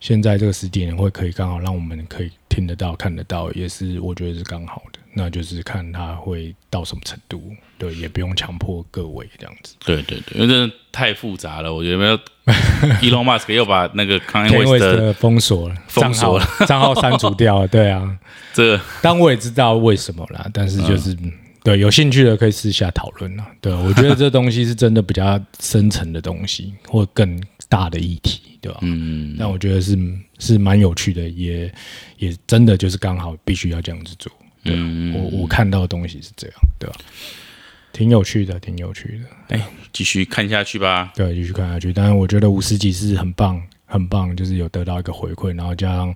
[0.00, 4.98] 现在这个时点会可以刚好让我们可以听得到、看得到，也是我觉得是刚好的。
[5.16, 7.40] 那就是看他会到什么程度，
[7.78, 9.76] 对，也不用强迫各位这样子。
[9.84, 12.18] 对对对，因为真的太复杂了，我觉得没有
[13.00, 17.68] Elon Musk 又把那个 Kanye Kanye West West 的的封锁了，封锁了账号， 账号删除掉了。
[17.68, 18.18] 对啊，
[18.52, 21.16] 这但我也知道为什么啦，但是就是、
[21.64, 23.46] 对有兴趣的可以私下讨论啊。
[23.60, 28.78] 对，我觉得这东西是真的比较深层的东西，或更大的议题，对吧？
[28.82, 29.98] 嗯但我觉得是
[30.38, 31.72] 是蛮有趣的，也
[32.18, 34.30] 也真的就是刚好必须要这样子做。
[34.62, 34.74] 对
[35.14, 36.96] 我我看到的东西是这样，对吧？
[37.92, 39.56] 挺有趣的，挺有趣的。
[39.56, 41.12] 哎继续看下去吧。
[41.14, 41.92] 对，继续看下去。
[41.92, 46.14] 但是我觉得五十集是很棒，很棒，就是有得到一个回馈，然后加上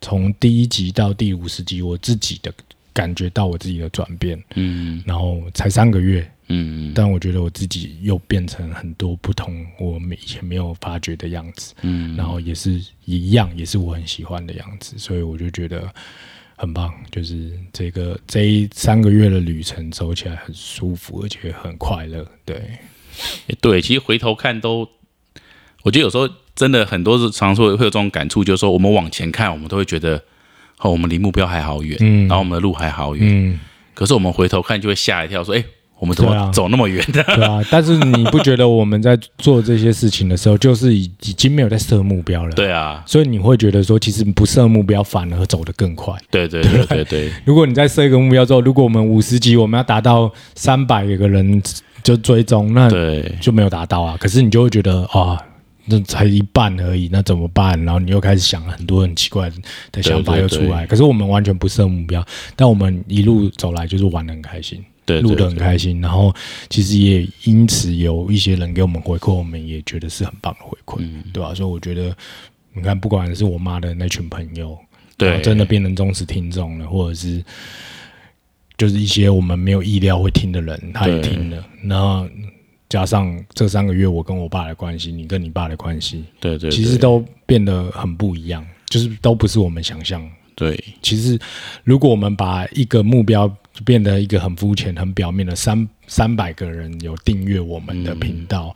[0.00, 2.52] 从第一集到第五十集，我自己的
[2.92, 5.02] 感觉到我自己的转变，嗯。
[5.06, 6.92] 然后才三个月，嗯。
[6.94, 15.92] 但我觉得我自己又变成很多不同我们以前没有发觉的样子，嗯，然后也是一样，也是我很喜欢的样子，所以我就觉得
[16.56, 22.26] 很棒，就是这个这一三个月的旅程走起来很舒服，而且很快乐。
[22.44, 22.78] 对，
[23.60, 24.88] 对，其实回头看都，
[25.84, 30.24] 我觉得有时候真的很多是常说会有这种感触，就是说我们往前看，我们都会觉得
[30.80, 33.58] 哦，我们离目标还好远，嗯然后我们的路还好远，嗯，
[33.94, 35.64] 可是我们回头看就会吓一跳，说哎，
[35.98, 37.22] 我们怎么走那么远的？
[37.34, 37.60] 对啊。
[37.70, 42.54] 但是你不觉得我们在做这些事情的时候，就是已已经没有在设目标了？。
[42.54, 46.14] 对啊，所以你会觉得说，其实不设目标反而走得更快。
[46.30, 51.60] 对对对对对，如果你在设一个目标之后，如果我们五十级我们要达到三百个人
[52.04, 54.16] 就追踪，那对就没有达到啊。
[54.20, 55.36] 可是你就会觉得啊，
[55.90, 57.82] 那才一半而已，那怎么办？
[57.84, 59.50] 然后你又开始想很多很奇怪
[59.90, 60.86] 的想法又出来。
[60.86, 62.24] 可是我们完全不设目标，
[62.54, 66.00] 但我们一路走来就是玩的很开心，对录的很开心。
[66.00, 66.34] 然后
[66.68, 72.14] 其实也因此有一些人给我们回馈，我们也觉得是很棒的回馈，嗯对吧、所以我觉得，
[72.74, 74.78] 你看，不管是我妈的那群朋友，
[75.16, 77.42] 对真的变成忠实听众了，或者是
[78.76, 82.28] 就是一些我们没有意料会听的人，他也听了，然后
[82.88, 90.28] 加上这三个月我跟我爸的关系，你跟你爸的关系，对对，其实都变得很不一样，就是都不是我们想象。
[90.54, 91.38] 对其实，
[91.84, 93.48] 如果我们把一个目标
[93.84, 98.74] 变得一个很肤浅、很表面的三三百个人有订阅我们的频道，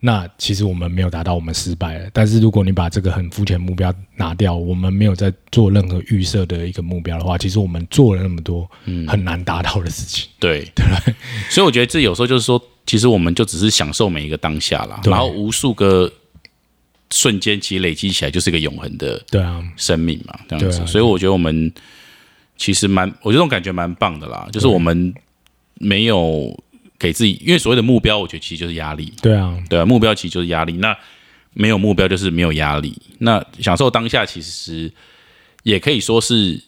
[0.00, 2.10] 那其实我们没有达到，我们失败了。
[2.12, 8.70] 但是如果你把这个很肤浅目标拿掉，我们没有在做任何预设的一个目标的话，其实我们做了那么多
[9.06, 10.28] 很难达到的事情。
[10.38, 10.84] 对 对，
[11.48, 16.10] 所以我觉得这有时候就是说，其实我们就只是享受每一个当下啦，然后无数个
[17.10, 20.86] 瞬间其实累积起来就是一个永恒的对啊，生命嘛，这样子。
[20.86, 21.70] 所以我觉得我们
[22.56, 25.14] 其实蛮，我觉得这种感觉蛮棒的啦，就是我们
[25.74, 26.58] 没有
[26.98, 30.72] 给自己，因为所谓的目标，我觉得其实就是压力，对啊，对啊，目标其实就是压力。
[30.72, 30.96] 那
[31.52, 32.96] 没有目标就是没有压力。
[33.18, 34.90] 那享受当下其实
[35.62, 36.58] 也可以说是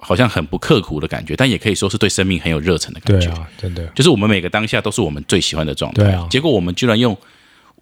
[0.00, 3.28] 好像很不刻苦的感觉，但也可以说是对生命很有热忱的感觉。
[3.28, 6.02] 对啊，真的，就是我们每个当下都是我们最喜欢的状态。
[6.02, 7.16] 对啊结果我们居然用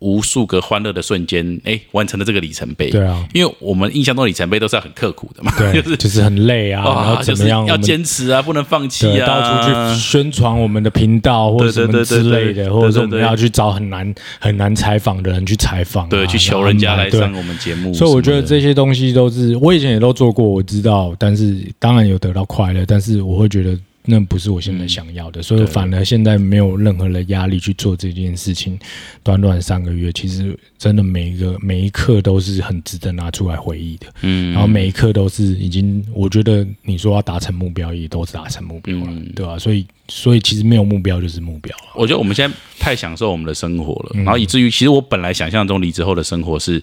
[0.01, 2.91] 无数个欢乐的瞬间，哎，完成了这个里程碑。
[2.91, 17.93] 对啊，因为我们印象中的里程碑都是要很刻苦的嘛，对， 就是就是很累啊，然啊，后就是怎么样，我要坚持啊，不能放弃，啊，到处去宣传我们的频道或者什么之类的，或者说我们要去找很难很难采访的人去采访啊，对，去求人家来上我们节目。
[17.93, 23.77] 所以我觉得这些东西都是我以前也都做过，我知道，但是当然有得到快乐，但是我会觉得
[24.11, 28.79] 那不是我现在想要的，所以反而现在没有任何的压力去做这件事情。
[29.23, 39.31] 短短三个月，其实真的每一个每一刻都是很值得拿出来回忆的，嗯，然后每一刻都是已经，我觉得你说要达成目标，也都是达成目标了，嗯。
[39.37, 44.25] 对吧、所以所以其实没有目标就是目标了，我觉得我们现在太享受我们的生活了，嗯。
[44.25, 46.83] 然后以至于其实我本来想象中离职后的生活是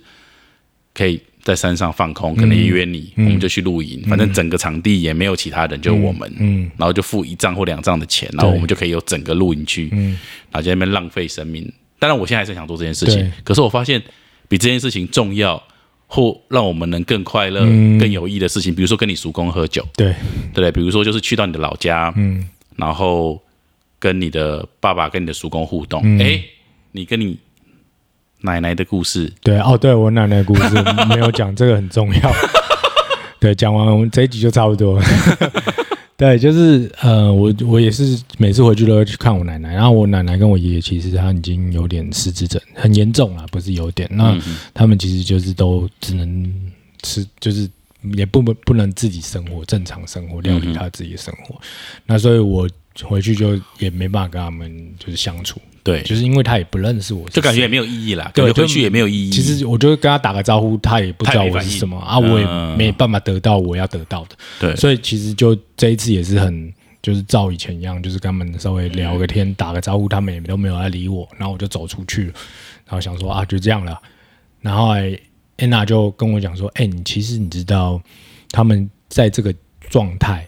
[0.94, 10.20] 可以在山上放空，可能一约你，我们就去露营，反正整个场地也没有其他人，就我们，嗯然后就付一丈或两丈的钱，然后我们就可以有整个露营区，嗯，
[10.52, 11.72] 然后在那边浪费生命。
[12.00, 14.04] 当然，我现在还是想做这件事情对，可是我发现
[14.50, 15.64] 比这件事情重要。
[16.08, 17.98] 或让我们能更快乐、嗯。
[17.98, 20.10] 更有意义的事情，比如说跟你叔公喝酒，对，
[20.54, 20.72] 对不对？
[20.72, 22.48] 比如说就是去到你的老家，嗯。
[22.76, 23.42] 然后
[23.98, 26.40] 跟你的爸爸跟你的叔公互动，哎、
[26.92, 27.36] 你跟你
[28.46, 30.70] 奶奶的故事，对哦，对我奶奶的故事
[31.10, 32.34] 没有讲，这个很重要。
[33.38, 35.00] 对，讲完我们这一集就差不多。
[36.18, 44.10] 对，就是呃，我我也是每次回去都会去看我奶奶，然后我奶奶跟我爷爷其实他已经有点失智症，很严重了，不是有点。
[44.14, 44.34] 那
[44.74, 46.72] 他们其实就是都只能
[47.04, 47.70] 吃，就是
[48.14, 51.60] 也不不能自己生活，正常生活，料理他自己的生活。
[52.06, 52.66] 那所以我
[53.04, 59.32] 回去就也没办法跟他们就是相处，对，就是因为他也不认识我，就感觉也没有意义啦，对回去也没有意义。
[59.32, 72.28] 其实我就跟他打个招呼，他也不知道我是什么啊，我也嗯没办法得到我要得到的，对，所以其实就这一次也是很，就是照以前一样，就是跟他们稍微聊个天，打个招呼，他们也都没有来理我，然后我就走出去，
[72.86, 74.00] 然后想说啊，就这样了，
[74.62, 75.20] 然后哎
[75.58, 78.02] 安娜就跟我讲说，哎，你其实你知道
[78.52, 79.54] 他们在这个
[79.90, 80.48] 状态。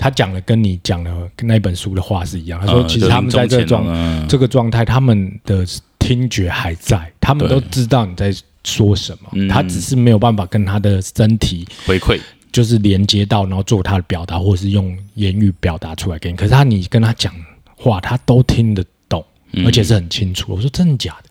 [0.00, 2.58] 他讲的跟你讲的跟那本书的话是一样。
[2.58, 5.66] 他说，呃其实他们在这个状这个状态，他们的
[5.98, 8.34] 听觉还在，他们都知道你在
[8.64, 12.18] 说什么，嗯他只是没有办法跟他的身体回馈，
[12.50, 16.36] 就是连接到，然后做他的表达，或者是用言语表达出来给你。
[16.38, 17.34] 可是他你跟他讲
[17.76, 20.54] 话，他都听得懂，嗯而且是很清楚。
[20.54, 21.29] 我说真的假的？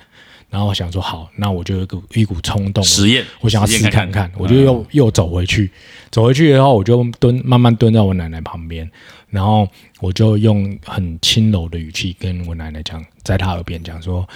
[0.49, 5.71] 然后我想说好，那我就有一股一股冲动，实验我想要试看看看，我就又、又走回去，
[6.11, 8.89] 走回去以后，我就蹲慢慢蹲在我奶奶旁边，
[9.29, 9.67] 然后
[9.99, 14.27] 我就用很轻柔的语气跟我奶奶讲，在她耳边讲说。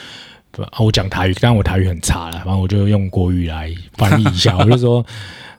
[0.77, 4.55] 我讲台语，但我台语很差了，然后我就用国语来翻译一下。
[4.55, 5.03] 我就说，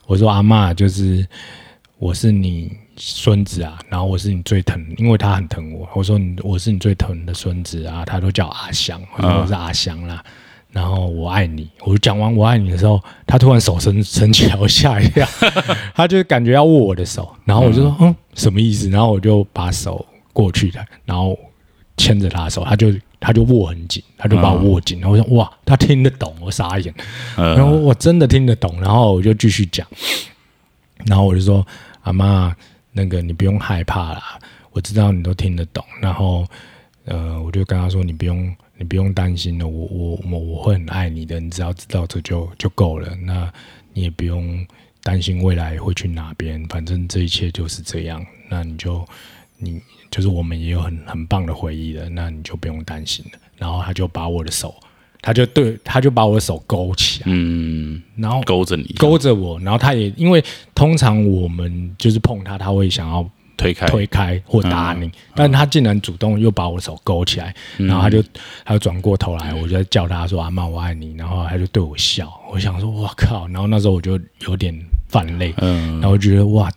[0.07, 1.27] 我说阿嬷，就是
[1.99, 5.88] 我是你孙子啊，然后我是你最疼，因为他很疼我。
[5.95, 10.25] 我说你我是你最疼的孙子啊，他都叫阿香，我说我是阿香啦。
[10.75, 15.25] 然后我爱你，我讲完我爱你的时候，他突然手伸 伸起来，我吓一跳，
[15.95, 18.15] 他就感觉要握我的手，然后我就说嗯。
[18.35, 18.91] 什么意思？
[18.91, 21.39] 然后我就把手过去的，然后
[21.97, 26.93] 牵着他的手，他就他就握很紧，他就把我握紧，然后我说哇，他听得懂，我傻眼，
[27.37, 29.87] 然后呃，我真的听得懂，然后我就继续讲，
[31.07, 31.65] 然后我就说
[32.03, 32.53] 阿妈，
[32.91, 34.37] 那个你不用害怕啦，
[34.73, 36.45] 我知道你都听得懂，然后
[37.05, 38.53] 呃，我就跟他说你不用
[38.85, 43.51] 你不用担心了，我我我我会很爱你的，你只要知道这就就够了，那
[43.94, 44.62] 你也不用
[45.03, 49.03] 担心未来会去哪边，反正这一切就是这样，那你就
[49.57, 53.38] 你就是我们也有很很棒的回忆的，那你就不用担心了。
[53.57, 54.75] 然后他就把我的手，
[55.23, 60.44] 他就对他就把我的手勾起来，嗯，然后勾着你，勾着我，然后他也因为
[60.75, 67.87] 通常我们就是碰他，他会想要推开，推开或打你，但他竟然主动又把我手勾起来，嗯。
[67.87, 68.23] 然后他就
[68.64, 74.75] 他就转过头来，我就在叫他说阿妈我爱你，然后他就对我笑，我想说我靠，然后那时候我就有点
[75.09, 75.93] 泛泪，嗯。
[76.01, 76.71] 然后我觉得哇。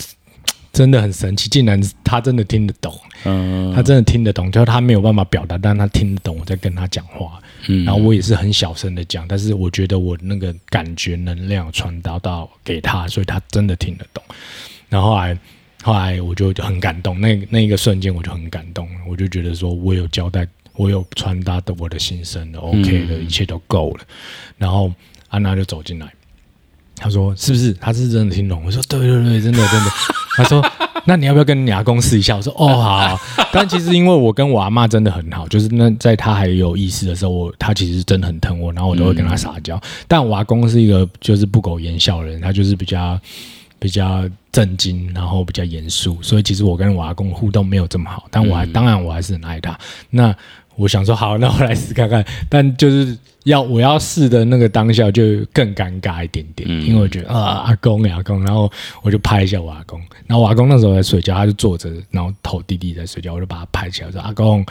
[0.74, 3.74] 真的很神奇，竟然他真的听得懂，嗯。
[3.74, 7.42] 他真的听得懂，就是他没有办法表达，但他听得懂我在跟他讲话。
[7.68, 7.84] 嗯。
[7.84, 14.24] 然后我也是很小声的讲，但是我觉得我那个感觉能量传达到给他，所以他真的听得懂。
[14.88, 15.36] 然后后来
[15.84, 24.04] 后来我就很感动，那那一个瞬间我就很感动，我就觉得说我有交代，我有传达的我的心声了，OK 的，一切都够了。
[24.58, 24.92] 然后
[25.30, 26.12] 安娜就走进来，
[26.96, 27.74] 她说：“是不是？
[27.74, 29.92] 她是真的听懂？”我说：“对对对，真的真的。
[30.38, 30.64] ”她说
[31.06, 33.20] ：“那你要不要跟你阿公试一下？”我说：“哦，好。”
[33.54, 39.80] 但其实因为我跟我阿妈真的很好，就是那在她还有意识的时候，我她其实真的很疼我，然后我都会跟她撒娇。
[40.08, 43.20] 但我阿公是一个就是不苟言笑的人，他就是比较
[43.80, 48.26] 比较震惊，然后比较严肃，所以其实我跟我阿公互动没有这么好。
[48.32, 49.78] 但我还、当然我还是很爱他。
[50.10, 50.36] 那
[50.76, 52.24] 我想说好，那我来试看看。
[52.50, 64.66] 但就是要我要试的那个当下就更尴尬一点点，因为我觉得啊阿公呀阿公，然后我就拍一下我阿公，然后我阿公那时候在睡觉，他就坐着，然后头低低在睡觉，我就把他拍起来说阿公，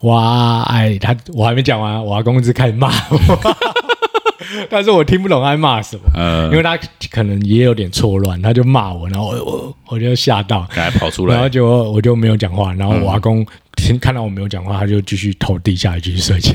[0.00, 3.56] 哇哎他我还没讲完，我阿公一直开始骂我。
[4.70, 6.78] 但是我听不懂他在骂什么，呃因为他
[7.10, 11.34] 可能也有点错乱，他就骂我，然后我我我就吓到，赶快跑出来。
[11.34, 16.52] 然后来，就我就没有讲话，然后我阿公听看到我没有讲话，他就继续头低下来继续睡觉，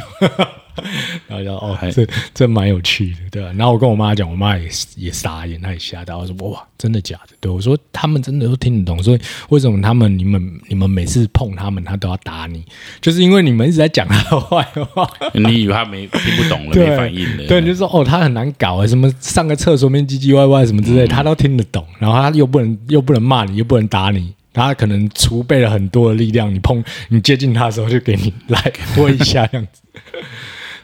[1.27, 7.35] 然后就哦，这这蛮有趣的，对吧、然后我跟我妈讲，我妈也也傻眼，她也吓到，我说哇，真的假的？
[7.39, 12.63] 对我说他们真的都听得懂，所以为什么他们你们你们每次碰他们，他都要打你，
[13.01, 14.63] 就是因为你们一直在讲他的坏
[14.93, 15.09] 话。
[15.33, 21.85] 你以为他没听不懂了，没反应了，对，你就说哦，他很难搞啊，什么上个厕所面唧唧歪歪什么之类，他都听得懂。
[21.99, 29.81] 然后他又不能又不能骂你，又不能打你，他可能储备了很多的力量，你碰你接近他的时候就给你来 拨一下这样子。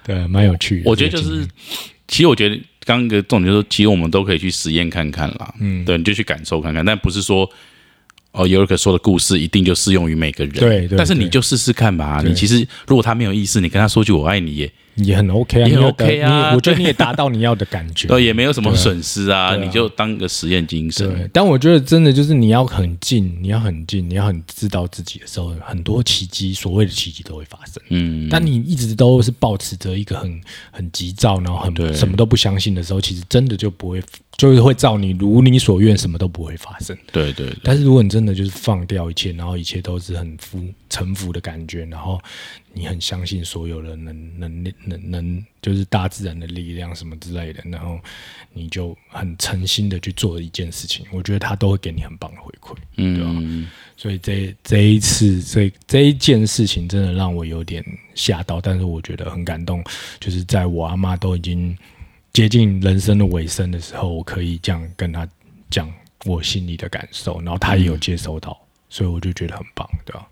[0.05, 0.89] 对，蛮有趣的。
[0.89, 1.47] 我觉得就是，
[2.07, 7.49] 其实我觉得刚刚一个重点就是，其实我们都可以去实验看看啦，嗯，对，你就去感受看看，但不是说
[8.31, 10.53] 哦，尤克说的故事一定就适用于每个人。
[10.53, 12.21] 对对但是你就试试看吧。
[12.25, 18.07] 你其实如果他没有意思，你跟他说句我爱你也，也很 OK 啊，也很 OK 啊我觉得你也达到你要的感觉。
[18.09, 21.07] 对，也没有什么损失啊，你就当个实验精神。
[21.07, 27.81] 对，但我觉得真的就是你要很近，你要很近，你要很知道自己的时候，很多奇迹，所谓的奇迹都会发生。
[27.89, 30.41] 嗯，但你一直都是保持着一个很
[30.71, 34.01] 很急躁，然后很什么都不相信的时候，其实真的就不会，
[34.37, 36.95] 就是会照你如你所愿，什么都不会发生。
[37.11, 42.19] 对对对，但是如果你真的就是放掉一切，然后一切都是很服臣服的感觉，然后
[42.75, 47.99] 你很相信所有的能能能能，就是大自然的力量什么之类的，然后
[48.51, 52.75] 你就很诚心的去做一件事情，我觉得他都会给你很棒的回馈。
[52.97, 59.83] 嗯，所以这这一次这这一件事情真的让我有点吓到，但是我觉得很感动，
[60.19, 61.77] 就是在我阿妈都已经
[62.33, 65.29] 接近人生的尾声的时候，我可以这样跟她
[65.69, 65.93] 讲
[66.25, 68.59] 我心里的感受，然后她也有接收到，
[68.89, 70.27] 所以我就觉得很棒，对吧、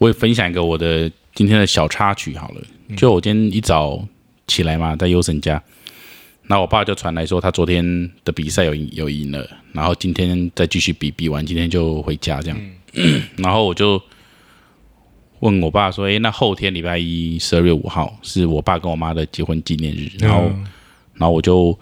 [0.00, 2.62] 我也分享一个我的今天的小插曲好了。
[2.96, 4.02] 就我今天一早
[4.46, 5.62] 起来嘛，在优神家，
[6.44, 12.58] 然后我爸就传来说他昨天的比赛有赢有赢了，然后今天再继续比，比完今天就回家这样。
[13.36, 14.02] 然后我就
[15.40, 20.66] 问我爸说：“诶，那后天礼拜一十二月五号是我爸跟我妈的结婚纪念日。”然后，嗯
[21.14, 21.78] 然后我就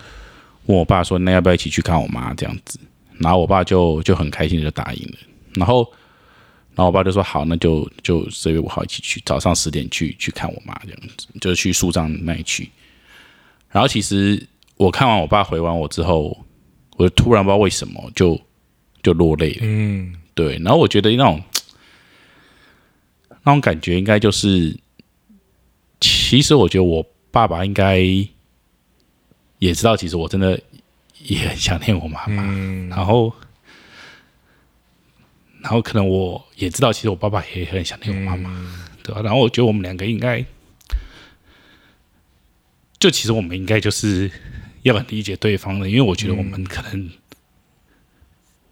[0.66, 2.78] 问我爸说：“那要不要一起去看我妈？”这样子，
[3.18, 5.14] 然后我爸就就很开心的就答应了。
[5.54, 5.90] 然后，
[6.78, 12.70] 然后我爸就说：“好，那就就十月五号一起去，早上十点去去看我妈，这样子，就是去树葬那里去。”
[13.68, 14.40] 然后其实
[14.76, 16.38] 我看完我爸回完我之后，
[16.96, 18.40] 我就突然不知道为什么就
[19.02, 19.62] 就落泪了。
[19.62, 21.42] 嗯，对，然后我觉得那种
[23.42, 24.78] 那种感觉应该就是，
[26.00, 27.98] 其实我觉得我爸爸应该
[29.58, 30.60] 也知道，其实我真的
[31.24, 32.44] 也很想念我妈妈，
[32.88, 33.34] 然后。
[35.68, 38.50] 然后可能我也知道，其实我爸爸也很想念我妈妈，
[39.02, 40.42] 对吧、然后我觉得我们两个应该，
[42.98, 44.30] 就其实我们应该就是
[44.80, 47.10] 要很理解对方的，因为我觉得我们可能，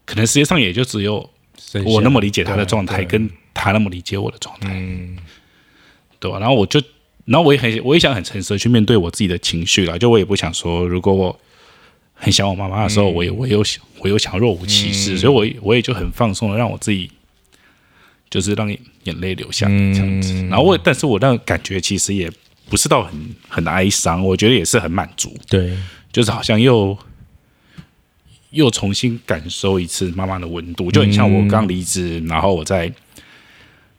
[0.06, 1.28] 可能世界上也就只有
[1.84, 5.18] 我那么理解他的状态，跟他那么理解我的状态，嗯。
[6.18, 6.82] 对吧、然后我就，
[7.26, 11.38] 然后我也很，我也想很诚实的去面对我自己的情绪了，就我也不想说，如果我
[12.18, 17.10] 很想我妈妈的时候，我也我有想，我有想若无其事，所以我也我也就很放松的让我自己，
[18.30, 18.68] 就是让
[19.04, 20.32] 眼泪流下这样子。
[20.46, 22.30] 然后我，但是我那个感觉其实也
[22.68, 23.14] 不是到很
[23.48, 25.76] 很哀伤，我觉得也是很满足，对，
[26.10, 26.96] 就是好像又
[28.50, 32.90] 又重新感受一次妈妈的温度，就很像我刚离职，然后我在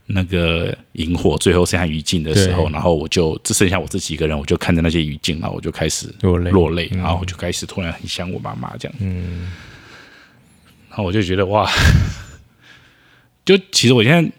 [0.08, 6.49] 那个萤火最后剩下余烬的时候，然后我就只剩下我自己一个人，我就看着那些余烬，然后我就开始落泪。
[6.51, 9.51] 落泪，然后我就开始突然很想我妈妈这样，嗯，
[10.89, 11.70] 然后我就觉得哇，
[13.45, 14.32] 就其实我现在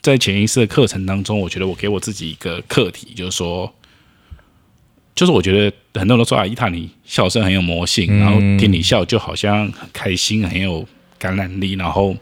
[0.00, 3.72] 在潜意识的课程当中，我觉得我给我自己一个课题，就是说。
[5.14, 10.86] 就是我觉得很多人都说啊，伊塔你笑声很有魔性，然后听你笑就好像很开心，很有
[11.18, 12.16] 感染力，然后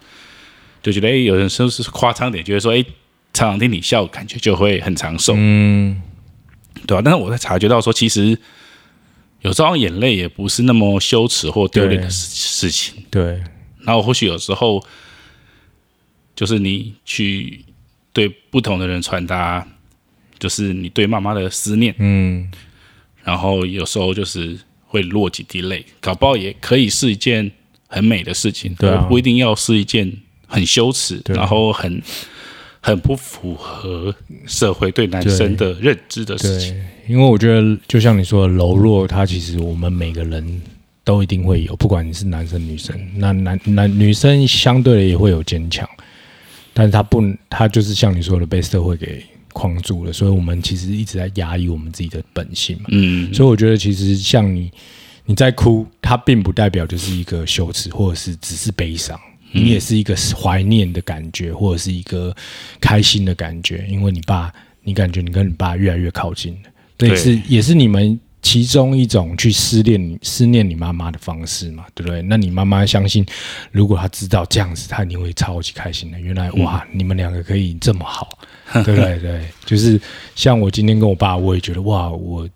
[0.87, 2.83] 就觉得哎，有人说是夸张点，觉得说哎，
[3.33, 6.01] 常常听你笑，感觉就会很长寿，嗯。
[6.87, 8.39] 对吧、但是我在察觉到说，其实
[9.41, 13.43] 有时候眼泪也不是那么羞耻或丢脸的事事情，对，
[13.81, 14.81] 然后或许有时候
[16.37, 17.65] 就是你去
[18.13, 19.67] 对不同的人传达，
[20.39, 22.49] 就是你对妈妈的思念，嗯。
[23.25, 27.51] 然后有时候就是会落几滴泪，搞不好也可以是一件
[27.89, 29.07] 很美的事情，对啊。
[29.09, 30.13] 不一定要是一件
[30.47, 32.03] 很羞耻，然后很
[32.81, 34.15] 很不符合
[34.47, 36.75] 社会对男生的认知的事情。
[37.09, 40.63] 因为我觉得就像你说的，柔弱，它其实我们每个人
[41.05, 45.89] 都一定会有，不管你是男生女生，那男男女生相对的也会有坚强，
[46.75, 52.85] 但是他不，他就是像你说的被社会给框住了，所以我们其实一直在压抑我们自己的本性嘛。
[52.89, 54.71] 嗯，所以我觉得其实像你
[55.25, 59.19] 你在哭，它并不代表就是一个羞耻，或者是只是悲伤。
[59.57, 62.35] 你也是一个怀念的感觉，或者是一个
[62.81, 64.53] 开心的感觉，因为你爸，
[64.83, 72.23] 你感觉你跟你爸越来越靠近了，这也对是也是你们其中一种去思念思念你妈妈的方式嘛，对不对？
[72.23, 73.27] 那你妈妈相信，
[73.73, 76.21] 如果她知道这样子，她一定会超级开心的。
[76.21, 78.39] 原来哇，你们两个可以这么好，
[78.85, 79.19] 对不对？
[79.19, 80.01] 对，就是
[80.37, 82.49] 像我今天跟我爸，我也觉得哇，我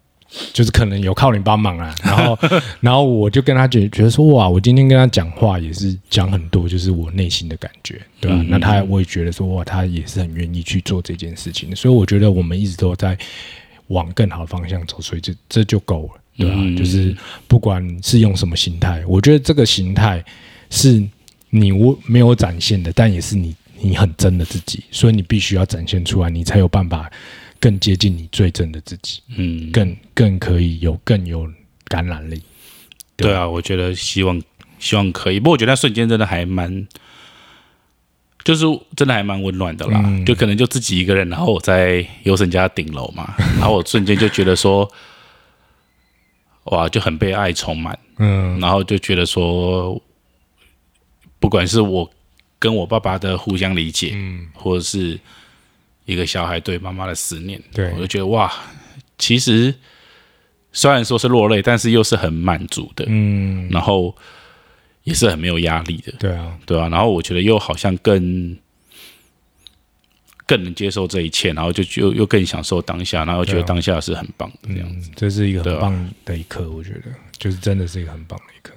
[0.52, 2.38] 就是可能有靠你帮忙啊， 然后
[2.80, 11.68] 然后我就跟他觉觉得说哇，我今天跟他讲话也是讲很多，就是我内心的感觉，对吧、嗯那他我也觉得说哇，他也是很愿意去做这件事情。
[11.70, 13.18] 的，所以我觉得我们一直都在
[13.88, 17.14] 往更好的方向走，所以这这就够了，对吧、嗯就是
[17.48, 20.24] 不管是用什么形态，我觉得这个形态
[20.70, 21.02] 是
[21.50, 27.10] 你我没有展现的，但也是你你很真的自己，所以你必须要展现出来，你才有办法
[27.60, 31.46] 更接近你最真的自己，嗯，更更可以有更有
[31.86, 32.42] 感染力。
[33.16, 34.40] 对啊，我觉得希望
[34.78, 36.88] 希望可以，不过我觉得那瞬间真的还蛮，
[38.42, 38.64] 就是
[38.96, 40.00] 真的还蛮温暖的啦。
[40.02, 44.90] 嗯就可能就自己一个人，然后我在优生家顶楼嘛，然后我瞬间就觉得说，
[46.64, 50.00] 哇，就很被爱充满，嗯然后就觉得说，
[51.38, 52.10] 不管是我
[52.58, 55.20] 跟我爸爸的互相理解，嗯，或者是
[56.10, 57.90] 一个小孩对妈妈的思念，对。
[57.92, 58.52] 我就觉得哇，
[59.18, 59.74] 其实
[60.72, 64.14] 虽然说是落泪，但是又是很满足的，嗯，然后
[65.04, 68.56] 也是很没有压力的，对啊，对啊、然后我觉得又好像更
[70.46, 75.08] 更能接受这一切，然后就就又更享受当下，然后觉得当下是很棒的这样子。
[75.10, 77.04] 嗯，这是一个很棒的一刻，我觉得。
[77.38, 78.74] 就是真的是一个很棒的一刻。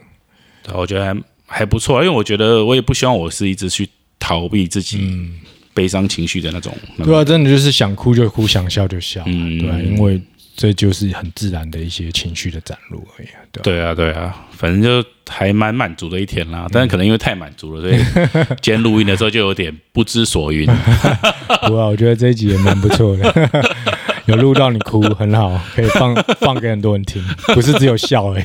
[0.73, 5.39] 我觉得还还不错，因为我觉得我也不希望我是一直去逃避自己嗯，
[5.73, 6.75] 悲伤情绪的那种。
[6.97, 10.21] 那对啊，真的就是想哭就哭，想笑就笑，嗯对啊，因为
[10.55, 16.67] 这就是很自然的一些情绪的展露而已啊，对啊，对啊，反正就还蛮满足的一天啦。
[16.71, 17.97] 但是可能因为太满足了，所以
[18.61, 20.67] 今天录音的时候就有点不知所云。
[21.67, 23.49] 不啊，我觉得这一集也蛮不错的，
[24.25, 27.23] 有录到你哭，很好，可以放放给很多人听，
[27.55, 28.43] 不是只有笑而已。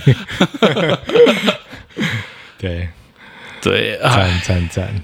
[2.58, 2.88] 对，
[3.60, 5.02] 对啊，赞赞赞，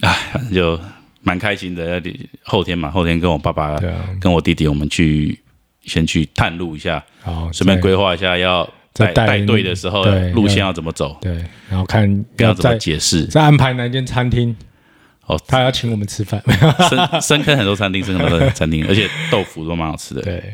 [0.00, 0.80] 哎，反正就
[1.22, 2.02] 蛮开心的。
[2.42, 3.80] 后天嘛，后天跟我爸爸、啊，
[4.20, 5.38] 跟我弟弟，我们去
[5.84, 10.04] 先去探路一下，好，顺便再规划一下要带再带带队的时候
[10.34, 11.32] 路线要怎么走，对，
[11.68, 12.08] 然后看
[12.38, 13.24] 要要怎么解释。
[13.26, 14.54] 再安排哪间餐厅，
[15.26, 16.42] 哦，他要请我们吃饭。
[16.88, 20.22] 深深坑很多餐厅，深坑很多餐厅，而且豆腐都蛮好吃的。
[20.22, 20.52] 对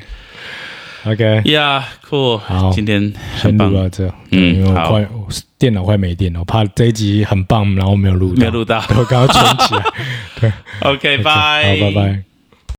[1.06, 3.00] ，OK，呀，酷好，今天
[3.36, 4.90] 先很棒录，到这，嗯嗯，因为我好。
[4.90, 5.26] 快我
[5.58, 8.82] 电脑快没电了，我怕这一集很棒，然后没有录到，没有录到。
[8.96, 10.52] 我刚刚存起来。
[10.90, 12.25] OK，拜好，拜拜。